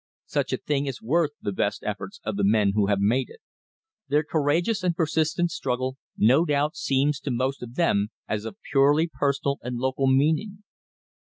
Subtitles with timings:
[0.25, 3.37] Such a thing is worth the best efforts of the men who have made it.
[4.07, 9.07] Their courageous and persistent struggle no doubt seems to most of them as of purely
[9.13, 10.63] personal and local meaning.